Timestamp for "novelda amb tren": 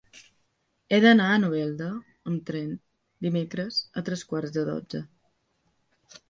1.43-2.71